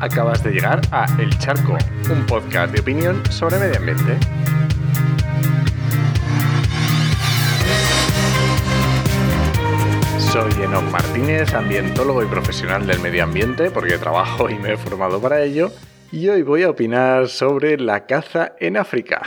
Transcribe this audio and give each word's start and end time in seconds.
Acabas 0.00 0.44
de 0.44 0.50
llegar 0.50 0.82
a 0.90 1.06
El 1.18 1.38
Charco, 1.38 1.78
un 2.12 2.26
podcast 2.26 2.74
de 2.74 2.80
opinión 2.80 3.22
sobre 3.30 3.58
medio 3.58 3.78
ambiente. 3.78 4.18
Soy 10.18 10.52
Enoch 10.62 10.84
Martínez, 10.90 11.54
ambientólogo 11.54 12.22
y 12.22 12.26
profesional 12.26 12.86
del 12.86 13.00
medio 13.00 13.24
ambiente, 13.24 13.70
porque 13.70 13.96
trabajo 13.96 14.50
y 14.50 14.56
me 14.56 14.74
he 14.74 14.76
formado 14.76 15.18
para 15.22 15.42
ello, 15.42 15.70
y 16.12 16.28
hoy 16.28 16.42
voy 16.42 16.64
a 16.64 16.70
opinar 16.70 17.28
sobre 17.28 17.78
la 17.78 18.04
caza 18.04 18.52
en 18.60 18.76
África. 18.76 19.22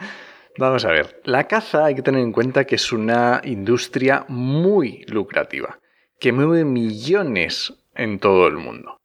Vamos 0.58 0.84
a 0.84 0.88
ver, 0.88 1.20
la 1.24 1.44
caza 1.44 1.84
hay 1.84 1.94
que 1.94 2.02
tener 2.02 2.22
en 2.22 2.32
cuenta 2.32 2.64
que 2.64 2.74
es 2.74 2.90
una 2.90 3.40
industria 3.44 4.24
muy 4.26 5.04
lucrativa, 5.06 5.78
que 6.18 6.32
mueve 6.32 6.64
millones 6.64 7.72
en 7.94 8.18
todo 8.18 8.48
el 8.48 8.56
mundo. 8.56 8.97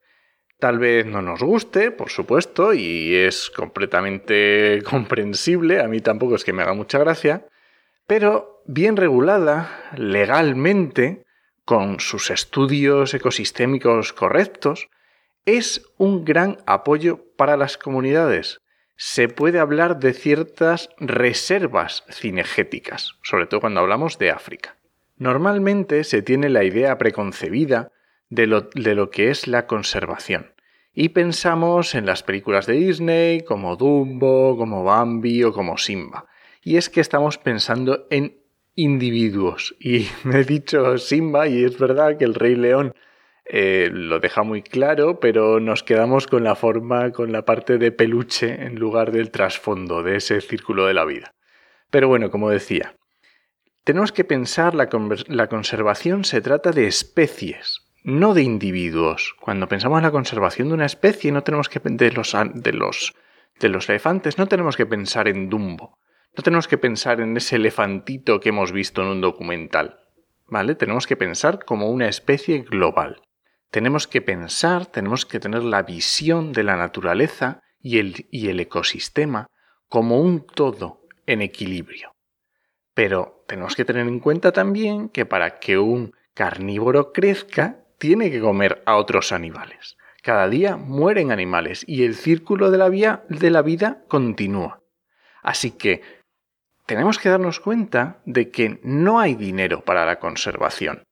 Tal 0.64 0.80
vez 0.80 1.06
no 1.06 1.22
nos 1.22 1.44
guste, 1.44 1.92
por 1.92 2.10
supuesto, 2.10 2.74
y 2.74 3.14
es 3.14 3.50
completamente 3.50 4.82
comprensible, 4.90 5.82
a 5.82 5.90
mí 5.90 6.00
tampoco 6.00 6.36
es 6.36 6.46
que 6.46 6.54
me 6.54 6.64
haga 6.64 6.74
mucha 6.74 7.00
gracia, 7.00 7.46
pero 8.08 8.62
bien 8.66 8.96
regulada, 8.96 9.92
legalmente, 9.98 11.26
con 11.66 12.00
sus 12.00 12.30
estudios 12.30 13.14
ecosistémicos 13.14 14.14
correctos, 14.14 14.88
es 15.44 15.86
un 15.98 16.24
gran 16.24 16.60
apoyo 16.66 17.26
para 17.36 17.58
las 17.58 17.78
comunidades, 17.78 18.62
se 18.96 19.28
puede 19.28 19.60
hablar 19.60 20.00
de 20.00 20.14
ciertas 20.14 20.88
reservas 20.98 22.06
cinegéticas, 22.10 23.16
sobre 23.22 23.48
todo 23.48 23.60
cuando 23.60 23.82
hablamos 23.82 24.18
de 24.18 24.32
África. 24.32 24.78
Normalmente 25.18 26.06
se 26.06 26.22
tiene 26.22 26.48
la 26.48 26.64
idea 26.64 26.98
preconcebida 26.98 27.92
de 28.30 28.48
lo, 28.48 29.10
que 29.12 29.30
es 29.30 29.48
la 29.48 29.68
conservación. 29.68 30.53
Y 30.94 31.10
pensamos 31.10 31.96
en 31.96 32.06
las 32.06 32.22
películas 32.22 32.68
de 32.68 32.74
Disney 32.74 33.42
como 33.42 33.76
Dumbo, 33.76 34.56
como 34.58 34.84
Bambi 34.84 35.44
o 35.44 35.52
como 35.52 35.78
Simba. 35.78 36.28
Y 36.64 36.78
es 36.78 36.90
que 36.90 37.02
estamos 37.02 37.38
pensando 37.38 38.06
en 38.10 38.38
individuos. 38.76 39.76
Y 39.80 40.08
me 40.24 40.42
he 40.42 40.44
dicho 40.44 40.98
Simba 40.98 41.48
y 41.48 41.64
es 41.64 41.78
verdad 41.78 42.18
que 42.18 42.26
el 42.26 42.36
Rey 42.36 42.56
León 42.56 42.94
eh, 43.46 43.90
lo 43.92 44.20
deja 44.20 44.44
muy 44.44 44.62
claro, 44.62 45.20
pero 45.20 45.60
nos 45.60 45.84
quedamos 45.84 46.28
con 46.28 46.44
la 46.44 46.56
forma, 46.56 47.12
con 47.12 47.32
la 47.32 47.44
parte 47.44 47.78
de 47.78 47.92
peluche 47.92 48.64
en 48.64 48.76
lugar 48.76 49.12
del 49.12 49.32
trasfondo 49.32 50.02
de 50.04 50.18
ese 50.18 50.40
círculo 50.42 50.86
de 50.86 50.94
la 50.94 51.06
vida. 51.06 51.34
Pero 51.90 52.08
bueno, 52.08 52.32
como 52.32 52.50
decía, 52.50 52.96
tenemos 53.84 54.12
que 54.12 54.24
pensar 54.24 54.76
la, 54.76 54.88
la 55.28 55.48
conservación 55.48 56.24
se 56.24 56.42
trata 56.42 56.72
de 56.72 56.88
especies, 56.88 57.83
no 58.04 58.34
de 58.34 58.44
individuos. 58.44 59.36
Cuando 59.40 59.68
pensamos 59.68 59.98
en 59.98 60.04
la 60.04 60.12
conservación 60.12 60.70
de 60.70 60.74
una 60.76 60.86
especie, 60.86 61.32
no 61.32 61.44
tenemos 61.44 61.70
que 61.70 61.80
de 61.80 62.12
los, 62.12 62.36
de 62.54 62.74
los, 62.74 63.14
de 63.60 63.70
los 63.70 63.90
elefantes, 63.90 64.38
no 64.38 64.48
tenemos 64.48 64.78
que 64.78 64.86
pensar 64.86 65.28
en 65.28 65.50
Dumbo. 65.50 65.98
No 66.36 66.44
tenemos 66.44 66.68
que 66.68 66.78
pensar 66.78 67.22
en 67.22 67.38
ese 67.38 67.58
elefantito 67.58 68.40
que 68.40 68.50
hemos 68.50 68.72
visto 68.72 69.02
en 69.02 69.08
un 69.08 69.22
documental. 69.22 70.00
¿Vale? 70.48 70.76
Tenemos 70.76 71.08
que 71.08 71.16
pensar 71.16 71.64
como 71.64 71.90
una 71.90 72.08
especie 72.08 72.60
global 72.60 73.22
tenemos 73.74 74.08
que 74.08 74.22
pensar, 74.22 74.86
tenemos 74.86 75.26
que 75.26 75.40
tener 75.40 75.64
la 75.64 75.82
visión 75.82 76.54
de 76.54 76.62
la 76.62 76.78
naturaleza 76.78 77.64
y 77.82 77.98
el, 77.98 78.28
y 78.30 78.50
el 78.50 78.60
ecosistema 78.60 79.48
como 79.90 80.22
un 80.22 80.46
todo 80.46 81.02
en 81.26 81.42
equilibrio. 81.42 82.14
Pero 82.94 83.44
tenemos 83.48 83.76
que 83.76 83.84
tener 83.84 84.08
en 84.08 84.20
cuenta 84.20 84.52
también 84.52 85.10
que 85.10 85.26
para 85.26 85.58
que 85.58 85.80
un 85.80 86.14
carnívoro 86.36 87.12
crezca, 87.14 87.83
tiene 88.04 88.30
que 88.30 88.42
comer 88.42 88.84
a 88.86 88.98
otros 88.98 89.32
animales. 89.32 89.96
Cada 90.22 90.50
día 90.50 90.76
mueren 90.76 91.32
animales 91.32 91.86
y 91.88 92.04
el 92.04 92.16
círculo 92.16 92.70
de 92.70 92.78
la, 92.78 93.62
vida 93.62 94.04
continúa. 94.10 94.82
Así 95.42 95.72
que 95.72 96.02
tenemos 96.86 97.18
que 97.18 97.30
darnos 97.30 97.62
cuenta 97.62 98.20
de 98.26 98.52
que 98.52 98.82
no 98.84 99.22
hay 99.22 99.36
dinero 99.36 99.86
para 99.86 100.06
la 100.06 100.20
conservación 100.20 101.04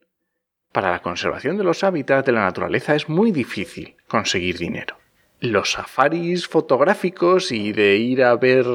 para 0.74 0.92
la 0.92 1.02
conservación 1.02 1.56
de 1.58 1.64
los 1.64 1.82
hábitats 1.86 2.26
de 2.26 2.34
la 2.34 2.42
naturaleza 2.42 2.94
es 2.94 3.08
muy 3.08 3.32
difícil 3.32 3.96
conseguir 4.08 4.58
dinero. 4.58 4.98
Los 5.40 5.72
safaris 5.72 6.48
fotográficos 6.48 7.54
y 7.54 7.72
de 7.72 7.96
ir 7.98 8.24
a 8.24 8.36
ver 8.36 8.66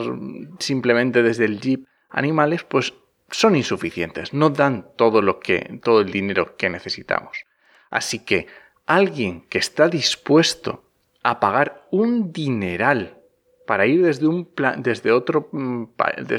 simplemente 0.59 1.22
desde 1.22 1.44
el 1.44 1.60
jeep 1.60 1.87
animales, 2.10 2.65
pues 2.65 2.94
son 3.31 3.56
insuficientes, 3.56 4.33
no 4.33 4.50
dan 4.50 4.88
todo 4.97 5.22
lo 5.22 5.38
que 5.38 5.81
todo 5.83 6.00
el 6.00 6.12
dinero 6.12 6.56
que 6.56 6.69
necesitamos. 6.69 7.44
Así 7.91 8.20
que 8.20 8.47
alguien 8.86 9.42
que 9.48 9.58
está 9.58 9.88
dispuesto 9.88 10.84
a 11.22 11.41
pagar 11.41 11.86
un 11.91 12.32
dineral 12.32 13.19
para 13.66 13.86
ir 13.86 14.04
desde 14.04 14.26
un 14.26 14.48
desde 14.78 15.10
otro 15.10 15.48
mm, 15.52 15.84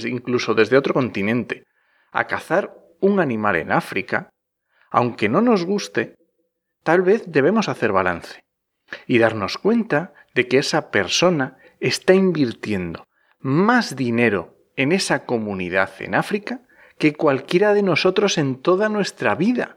incluso 0.05 0.53
desde 0.53 0.77
otro 0.77 0.93
continente 0.93 1.65
a 2.11 2.25
cazar 2.25 2.73
un 3.01 3.19
animal 3.19 3.57
en 3.57 3.71
África, 3.71 4.29
aunque 4.89 5.29
no 5.29 5.41
nos 5.41 5.65
guste, 5.65 6.15
tal 6.83 7.01
vez 7.01 7.23
debemos 7.27 7.67
hacer 7.69 7.91
balance 7.91 8.39
y 9.05 9.19
darnos 9.19 9.57
cuenta 9.57 10.13
de 10.33 10.47
que 10.47 10.57
esa 10.57 10.89
persona 10.89 11.57
está 11.79 12.13
invirtiendo 12.13 13.03
más 13.39 13.95
dinero 13.95 14.55
en 14.75 14.91
esa 14.91 15.25
comunidad 15.25 15.91
en 15.99 16.15
África 16.15 16.61
que 16.97 17.13
cualquiera 17.13 17.73
de 17.73 17.83
nosotros 17.83 18.37
en 18.37 18.61
toda 18.61 18.89
nuestra 18.89 19.35
vida. 19.35 19.76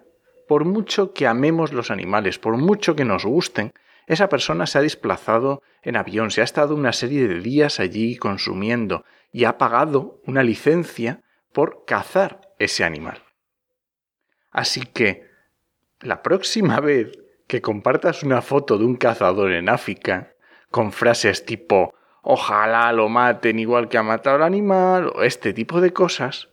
Por 0.51 0.65
mucho 0.65 1.13
que 1.13 1.29
amemos 1.29 1.73
los 1.73 1.93
animales, 1.93 2.41
por 2.41 2.57
mucho 2.57 2.97
que 2.97 3.05
nos 3.05 3.25
gusten, 3.25 3.73
esa 4.09 4.29
persona 4.29 4.67
se 4.67 4.79
ha 4.79 4.83
desplazado 4.83 5.63
en 5.81 5.95
avión, 5.95 6.33
se 6.33 6.41
ha 6.41 6.45
estado 6.45 6.75
una 6.75 6.93
serie 6.93 7.29
de 7.29 7.39
días 7.39 7.79
allí 7.79 8.17
consumiendo 8.17 9.05
y 9.31 9.45
ha 9.45 9.59
pagado 9.59 10.21
una 10.27 10.43
licencia 10.43 11.23
por 11.53 11.85
cazar 11.85 12.41
ese 12.59 12.83
animal. 12.83 13.23
Así 14.51 14.81
que 14.81 15.31
la 16.01 16.21
próxima 16.21 16.81
vez 16.81 17.13
que 17.47 17.63
compartas 17.63 18.25
una 18.25 18.43
foto 18.43 18.77
de 18.77 18.87
un 18.87 18.97
cazador 18.97 19.53
en 19.53 19.69
África 19.69 20.35
con 20.69 20.91
frases 20.91 21.47
tipo 21.47 21.95
ojalá 22.23 22.93
lo 22.93 23.09
maten 23.09 23.61
igual 23.61 23.89
que 23.89 23.99
ha 23.99 24.03
matado 24.03 24.35
al 24.35 24.43
animal 24.43 25.13
o 25.15 25.23
este 25.23 25.53
tipo 25.53 25.81
de 25.81 25.93
cosas, 25.93 26.49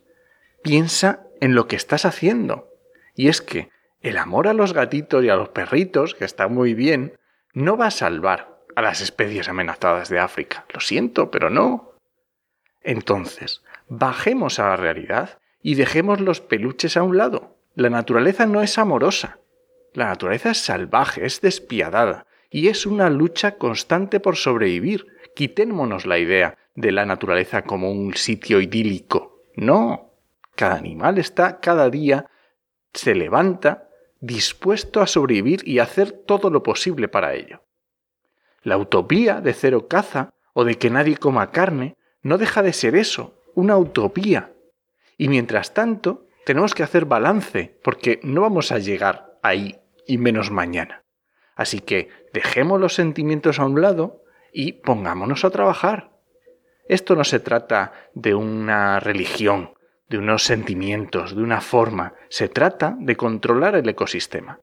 piensa 0.62 1.24
en 1.40 1.56
lo 1.56 1.66
que 1.66 1.74
estás 1.74 2.04
haciendo. 2.04 2.68
Y 3.16 3.26
es 3.26 3.42
que 3.42 3.76
el 4.00 4.16
amor 4.16 4.48
a 4.48 4.52
los 4.52 4.72
gatitos 4.72 5.24
y 5.24 5.28
a 5.28 5.36
los 5.36 5.48
perritos, 5.48 6.14
que 6.14 6.24
está 6.24 6.48
muy 6.48 6.74
bien, 6.74 7.18
no 7.52 7.76
va 7.76 7.86
a 7.86 7.90
salvar 7.90 8.58
a 8.76 8.82
las 8.82 9.00
especies 9.00 9.48
amenazadas 9.48 10.08
de 10.08 10.20
África. 10.20 10.64
Lo 10.72 10.80
siento, 10.80 11.30
pero 11.30 11.50
no. 11.50 11.94
Entonces, 12.82 13.62
bajemos 13.88 14.58
a 14.58 14.68
la 14.68 14.76
realidad 14.76 15.38
y 15.62 15.74
dejemos 15.74 16.20
los 16.20 16.40
peluches 16.40 16.96
a 16.96 17.02
un 17.02 17.16
lado. 17.16 17.56
La 17.74 17.90
naturaleza 17.90 18.46
no 18.46 18.62
es 18.62 18.78
amorosa. 18.78 19.40
La 19.94 20.06
naturaleza 20.06 20.50
es 20.50 20.58
salvaje, 20.58 21.26
es 21.26 21.40
despiadada, 21.40 22.26
y 22.50 22.68
es 22.68 22.86
una 22.86 23.10
lucha 23.10 23.56
constante 23.56 24.20
por 24.20 24.36
sobrevivir. 24.36 25.06
Quitémonos 25.34 26.06
la 26.06 26.18
idea 26.18 26.56
de 26.74 26.92
la 26.92 27.04
naturaleza 27.04 27.62
como 27.62 27.90
un 27.90 28.14
sitio 28.14 28.60
idílico. 28.60 29.42
No. 29.56 30.12
Cada 30.54 30.76
animal 30.76 31.18
está 31.18 31.60
cada 31.60 31.90
día, 31.90 32.26
se 32.92 33.14
levanta, 33.14 33.87
dispuesto 34.20 35.00
a 35.00 35.06
sobrevivir 35.06 35.66
y 35.66 35.78
hacer 35.78 36.12
todo 36.12 36.50
lo 36.50 36.62
posible 36.62 37.08
para 37.08 37.34
ello. 37.34 37.62
La 38.62 38.76
utopía 38.76 39.40
de 39.40 39.54
cero 39.54 39.88
caza 39.88 40.30
o 40.52 40.64
de 40.64 40.76
que 40.76 40.90
nadie 40.90 41.16
coma 41.16 41.50
carne 41.50 41.96
no 42.22 42.38
deja 42.38 42.62
de 42.62 42.72
ser 42.72 42.96
eso, 42.96 43.42
una 43.54 43.76
utopía. 43.76 44.52
Y 45.16 45.28
mientras 45.28 45.74
tanto, 45.74 46.26
tenemos 46.44 46.74
que 46.74 46.82
hacer 46.82 47.04
balance, 47.04 47.78
porque 47.82 48.20
no 48.22 48.40
vamos 48.40 48.72
a 48.72 48.78
llegar 48.78 49.38
ahí 49.42 49.78
y 50.06 50.18
menos 50.18 50.50
mañana. 50.50 51.04
Así 51.54 51.80
que 51.80 52.08
dejemos 52.32 52.80
los 52.80 52.94
sentimientos 52.94 53.58
a 53.58 53.66
un 53.66 53.80
lado 53.80 54.22
y 54.52 54.72
pongámonos 54.72 55.44
a 55.44 55.50
trabajar. 55.50 56.10
Esto 56.88 57.14
no 57.14 57.24
se 57.24 57.40
trata 57.40 57.92
de 58.14 58.34
una 58.34 58.98
religión, 58.98 59.74
de 60.08 60.18
unos 60.18 60.44
sentimientos, 60.44 61.36
de 61.36 61.42
una 61.42 61.60
forma, 61.60 62.14
se 62.28 62.48
trata 62.48 62.96
de 62.98 63.16
controlar 63.16 63.74
el 63.76 63.88
ecosistema, 63.88 64.60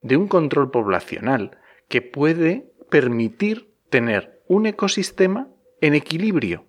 de 0.00 0.16
un 0.16 0.28
control 0.28 0.70
poblacional 0.70 1.58
que 1.88 2.02
puede 2.02 2.72
permitir 2.90 3.74
tener 3.90 4.42
un 4.48 4.66
ecosistema 4.66 5.48
en 5.80 5.94
equilibrio, 5.94 6.66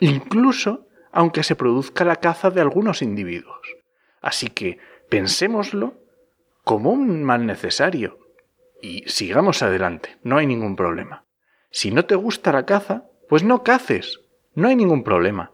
incluso 0.00 0.86
aunque 1.12 1.42
se 1.42 1.56
produzca 1.56 2.04
la 2.04 2.16
caza 2.16 2.50
de 2.50 2.60
algunos 2.60 3.02
individuos. 3.02 3.60
Así 4.22 4.48
que 4.48 4.78
pensémoslo 5.10 5.94
como 6.64 6.90
un 6.90 7.22
mal 7.22 7.44
necesario 7.44 8.18
y 8.80 9.04
sigamos 9.06 9.62
adelante, 9.62 10.16
no 10.22 10.38
hay 10.38 10.46
ningún 10.46 10.74
problema. 10.74 11.24
Si 11.70 11.90
no 11.90 12.06
te 12.06 12.14
gusta 12.14 12.52
la 12.52 12.64
caza, 12.64 13.04
pues 13.28 13.42
no 13.44 13.62
caces, 13.62 14.20
no 14.54 14.68
hay 14.68 14.76
ningún 14.76 15.04
problema. 15.04 15.52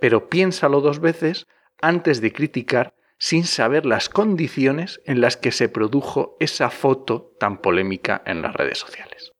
Pero 0.00 0.28
piénsalo 0.28 0.80
dos 0.80 1.00
veces 1.00 1.46
antes 1.80 2.20
de 2.20 2.32
criticar 2.32 2.94
sin 3.18 3.44
saber 3.44 3.84
las 3.84 4.08
condiciones 4.08 5.00
en 5.04 5.20
las 5.20 5.36
que 5.36 5.52
se 5.52 5.68
produjo 5.68 6.36
esa 6.40 6.70
foto 6.70 7.36
tan 7.38 7.58
polémica 7.58 8.22
en 8.24 8.40
las 8.40 8.54
redes 8.54 8.78
sociales. 8.78 9.32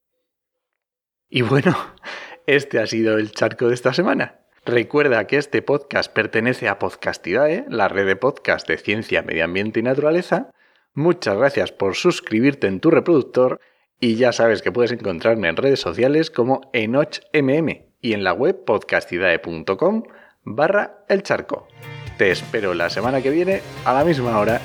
Y 1.28 1.42
bueno, 1.42 1.76
este 2.46 2.78
ha 2.78 2.86
sido 2.86 3.16
el 3.16 3.32
charco 3.32 3.68
de 3.68 3.74
esta 3.74 3.94
semana. 3.94 4.40
Recuerda 4.66 5.26
que 5.26 5.38
este 5.38 5.62
podcast 5.62 6.12
pertenece 6.12 6.68
a 6.68 6.78
Podcastidae, 6.78 7.64
la 7.68 7.88
red 7.88 8.06
de 8.06 8.16
podcast 8.16 8.68
de 8.68 8.76
ciencia, 8.76 9.22
medio 9.22 9.44
ambiente 9.44 9.80
y 9.80 9.82
naturaleza. 9.82 10.50
Muchas 10.92 11.38
gracias 11.38 11.72
por 11.72 11.94
suscribirte 11.94 12.66
en 12.66 12.80
tu 12.80 12.90
reproductor 12.90 13.60
y 13.98 14.16
ya 14.16 14.32
sabes 14.32 14.60
que 14.60 14.72
puedes 14.72 14.92
encontrarme 14.92 15.48
en 15.48 15.56
redes 15.56 15.80
sociales 15.80 16.30
como 16.30 16.70
enochmm 16.74 17.68
y 18.02 18.12
en 18.12 18.24
la 18.24 18.34
web 18.34 18.64
podcastidae.com 18.66 20.02
barra 20.44 21.04
el 21.08 21.22
charco. 21.22 21.66
Te 22.18 22.30
espero 22.30 22.74
la 22.74 22.90
semana 22.90 23.22
que 23.22 23.30
viene 23.30 23.62
a 23.84 23.94
la 23.94 24.04
misma 24.04 24.38
hora. 24.38 24.60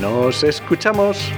Nos 0.00 0.42
escuchamos. 0.42 1.32